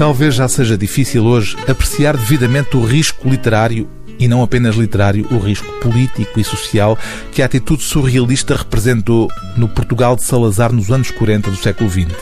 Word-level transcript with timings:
Talvez 0.00 0.34
já 0.34 0.48
seja 0.48 0.78
difícil 0.78 1.26
hoje 1.26 1.54
apreciar 1.68 2.16
devidamente 2.16 2.74
o 2.74 2.82
risco 2.82 3.28
literário 3.28 3.86
e 4.18 4.26
não 4.26 4.42
apenas 4.42 4.74
literário, 4.74 5.28
o 5.30 5.38
risco 5.38 5.70
político 5.78 6.40
e 6.40 6.42
social 6.42 6.98
que 7.30 7.42
a 7.42 7.44
atitude 7.44 7.82
surrealista 7.82 8.56
representou 8.56 9.28
no 9.58 9.68
Portugal 9.68 10.16
de 10.16 10.24
Salazar 10.24 10.72
nos 10.72 10.90
anos 10.90 11.10
40 11.10 11.50
do 11.50 11.56
século 11.58 11.90
XX. 11.90 12.16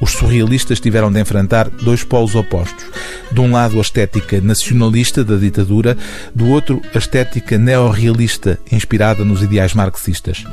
Os 0.00 0.12
surrealistas 0.12 0.78
tiveram 0.78 1.10
de 1.10 1.18
enfrentar 1.18 1.68
dois 1.70 2.04
polos 2.04 2.36
opostos. 2.36 2.84
De 3.32 3.40
um 3.40 3.50
lado, 3.50 3.78
a 3.78 3.82
estética 3.82 4.40
nacionalista 4.40 5.24
da 5.24 5.34
ditadura, 5.34 5.98
do 6.32 6.50
outro, 6.50 6.80
a 6.94 6.98
estética 6.98 7.58
neorrealista 7.58 8.60
inspirada 8.70 9.24
nos 9.24 9.42
ideais 9.42 9.74
marxistas. 9.74 10.44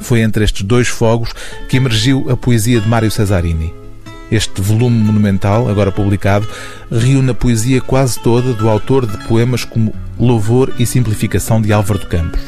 Foi 0.00 0.18
entre 0.18 0.42
estes 0.42 0.62
dois 0.62 0.88
fogos 0.88 1.32
que 1.68 1.76
emergiu 1.76 2.28
a 2.28 2.36
poesia 2.36 2.80
de 2.80 2.88
Mário 2.88 3.08
Cesarini. 3.08 3.85
Este 4.30 4.60
volume 4.60 4.98
monumental, 4.98 5.68
agora 5.68 5.92
publicado, 5.92 6.48
reúne 6.90 7.30
a 7.30 7.34
poesia 7.34 7.80
quase 7.80 8.18
toda 8.20 8.52
do 8.52 8.68
autor 8.68 9.06
de 9.06 9.16
poemas 9.26 9.64
como 9.64 9.94
Louvor 10.18 10.72
e 10.78 10.86
Simplificação 10.86 11.60
de 11.60 11.72
Álvaro 11.72 12.00
de 12.00 12.06
Campos. 12.06 12.40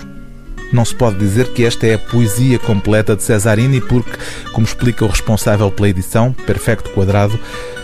Não 0.72 0.84
se 0.84 0.94
pode 0.94 1.16
dizer 1.18 1.52
que 1.52 1.64
esta 1.64 1.86
é 1.86 1.94
a 1.94 1.98
poesia 1.98 2.58
completa 2.58 3.16
de 3.16 3.22
Cesarini 3.22 3.80
porque, 3.80 4.18
como 4.52 4.66
explica 4.66 5.04
o 5.04 5.08
responsável 5.08 5.70
pela 5.70 5.88
edição, 5.88 6.32
Perfecto 6.32 6.90
Quadrado, 6.90 7.38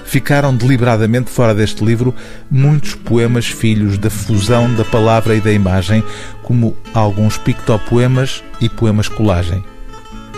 ficaram 0.05 0.55
deliberadamente 0.55 1.31
fora 1.31 1.55
deste 1.55 1.83
livro 1.83 2.15
muitos 2.51 2.95
poemas 2.95 3.47
filhos 3.47 3.97
da 3.97 4.11
fusão 4.11 4.73
da 4.75 4.85
palavra 4.85 5.35
e 5.35 5.41
da 5.41 5.53
imagem, 5.53 6.05
como 6.43 6.77
alguns 6.93 7.39
pictopoemas 7.39 8.45
e 8.61 8.69
poemas 8.69 9.09
colagem. 9.09 9.65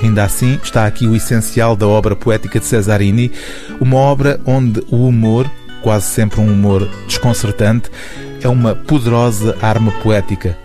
Ainda 0.02 0.24
assim, 0.24 0.58
está 0.62 0.86
aqui 0.86 1.06
o 1.06 1.16
essencial 1.16 1.74
da 1.74 1.86
obra 1.86 2.14
poética 2.14 2.60
de 2.60 2.66
Cesarini, 2.66 3.32
uma 3.80 3.96
obra 3.96 4.40
onde 4.44 4.82
o 4.90 5.06
humor, 5.08 5.50
quase 5.82 6.06
sempre 6.06 6.40
um 6.40 6.52
humor 6.52 6.88
desconcertante, 7.06 7.90
é 8.42 8.48
uma 8.48 8.74
poderosa 8.74 9.56
arma 9.60 9.90
poética, 10.02 10.56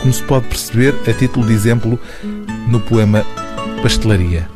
como 0.00 0.12
se 0.12 0.22
pode 0.22 0.46
perceber 0.46 0.94
a 1.08 1.12
título 1.12 1.46
de 1.46 1.52
exemplo 1.52 1.98
no 2.68 2.80
poema 2.80 3.24
Pastelaria. 3.82 4.48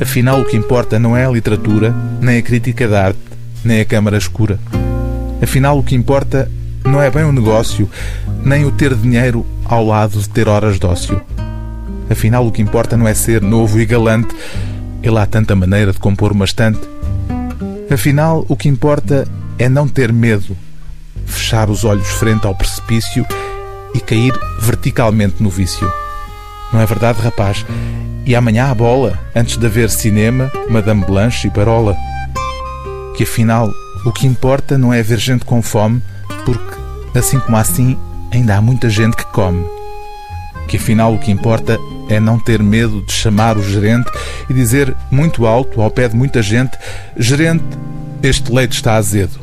Afinal, 0.00 0.40
o 0.40 0.44
que 0.44 0.56
importa 0.56 0.98
não 0.98 1.16
é 1.16 1.26
a 1.26 1.30
literatura, 1.30 1.94
nem 2.20 2.38
a 2.38 2.42
crítica 2.42 2.86
de 2.86 2.94
arte, 2.94 3.18
nem 3.64 3.80
a 3.80 3.84
câmara 3.84 4.16
escura. 4.16 4.58
Afinal, 5.42 5.78
o 5.78 5.82
que 5.82 5.96
importa 5.96 6.48
não 6.84 7.02
é 7.02 7.10
bem 7.10 7.24
o 7.24 7.32
negócio, 7.32 7.90
nem 8.44 8.64
o 8.64 8.70
ter 8.70 8.94
dinheiro 8.94 9.44
ao 9.64 9.84
lado 9.84 10.18
de 10.18 10.28
ter 10.28 10.48
horas 10.48 10.78
de 10.78 10.86
ócio. 10.86 11.20
Afinal, 12.10 12.46
o 12.46 12.52
que 12.52 12.62
importa 12.62 12.96
não 12.96 13.06
é 13.06 13.14
ser 13.14 13.42
novo 13.42 13.80
e 13.80 13.86
galante. 13.86 14.34
Ele 15.02 15.18
há 15.18 15.26
tanta 15.26 15.54
maneira 15.54 15.92
de 15.92 15.98
compor 15.98 16.32
uma 16.32 16.44
estante. 16.44 16.80
Afinal, 17.90 18.44
o 18.48 18.56
que 18.56 18.68
importa 18.68 19.26
é 19.58 19.68
não 19.68 19.88
ter 19.88 20.12
medo, 20.12 20.56
fechar 21.24 21.70
os 21.70 21.84
olhos 21.84 22.06
frente 22.06 22.46
ao 22.46 22.54
precipício 22.54 23.26
e 23.94 24.00
cair 24.00 24.32
verticalmente 24.60 25.42
no 25.42 25.50
vício. 25.50 25.90
Não 26.72 26.80
é 26.80 26.86
verdade, 26.86 27.20
rapaz? 27.20 27.64
E 28.26 28.36
amanhã 28.36 28.70
a 28.70 28.74
bola, 28.74 29.18
antes 29.34 29.56
de 29.56 29.64
haver 29.64 29.88
cinema, 29.88 30.52
Madame 30.68 31.04
Blanche 31.04 31.48
e 31.48 31.50
Parola. 31.50 31.96
Que 33.16 33.22
afinal, 33.22 33.72
o 34.04 34.12
que 34.12 34.26
importa 34.26 34.76
não 34.76 34.92
é 34.92 35.02
ver 35.02 35.18
gente 35.18 35.44
com 35.44 35.62
fome, 35.62 36.02
porque, 36.44 37.18
assim 37.18 37.40
como 37.40 37.56
assim, 37.56 37.96
ainda 38.30 38.56
há 38.56 38.60
muita 38.60 38.90
gente 38.90 39.16
que 39.16 39.24
come. 39.26 39.64
Que 40.68 40.76
afinal 40.76 41.14
o 41.14 41.18
que 41.18 41.30
importa 41.30 41.78
é 42.08 42.18
não 42.18 42.38
ter 42.38 42.62
medo 42.62 43.02
de 43.02 43.12
chamar 43.12 43.56
o 43.56 43.62
gerente 43.62 44.10
e 44.48 44.54
dizer 44.54 44.94
muito 45.10 45.46
alto, 45.46 45.80
ao 45.80 45.90
pé 45.90 46.08
de 46.08 46.16
muita 46.16 46.42
gente: 46.42 46.76
Gerente, 47.16 47.64
este 48.22 48.52
leite 48.52 48.72
está 48.72 48.94
azedo. 48.96 49.38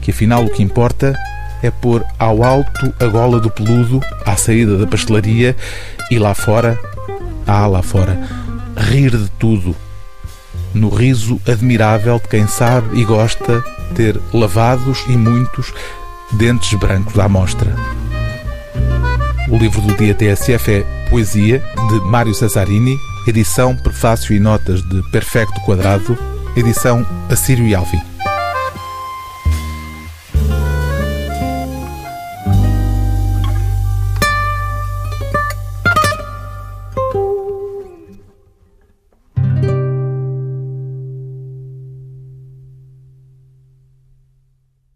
Que 0.00 0.10
afinal 0.10 0.44
o 0.44 0.50
que 0.50 0.62
importa 0.62 1.14
é 1.62 1.70
pôr 1.70 2.04
ao 2.18 2.42
alto 2.42 2.94
a 3.00 3.06
gola 3.06 3.40
do 3.40 3.50
peludo 3.50 4.00
à 4.24 4.36
saída 4.36 4.76
da 4.78 4.86
pastelaria 4.86 5.56
e 6.10 6.18
lá 6.18 6.34
fora, 6.34 6.78
ah, 7.46 7.66
lá 7.66 7.82
fora, 7.82 8.18
rir 8.76 9.10
de 9.10 9.28
tudo. 9.38 9.74
No 10.72 10.88
riso 10.90 11.40
admirável 11.46 12.18
de 12.18 12.28
quem 12.28 12.46
sabe 12.46 13.00
e 13.00 13.04
gosta 13.04 13.64
ter 13.94 14.20
lavados 14.32 15.04
e 15.08 15.16
muitos 15.16 15.72
dentes 16.32 16.78
brancos 16.78 17.18
à 17.18 17.28
mostra. 17.28 17.74
O 19.48 19.56
livro 19.56 19.80
do 19.80 19.94
dia 19.94 20.14
TSF 20.14 20.72
é 20.72 20.95
Poesia, 21.10 21.62
de 21.88 22.00
Mário 22.06 22.34
Cesarini, 22.34 22.98
edição, 23.26 23.76
prefácio 23.76 24.34
e 24.34 24.40
notas 24.40 24.82
de 24.82 25.02
Perfecto 25.10 25.60
Quadrado, 25.62 26.16
edição 26.56 27.06
Assírio 27.30 27.66
e 27.66 27.74
Alvim. 27.74 28.15